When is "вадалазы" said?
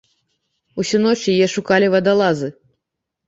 1.97-2.49